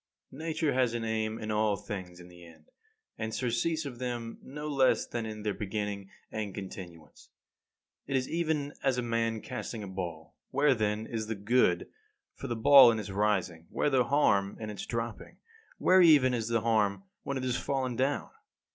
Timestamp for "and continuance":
6.31-7.29